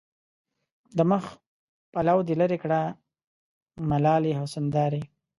د 0.97 0.99
مخ 1.11 1.25
پلو 1.93 2.17
دې 2.27 2.33
لېري 2.39 2.57
کړه 2.63 2.81
ملالې 3.89 4.31
حسن 4.39 4.65
دارې 4.75 5.01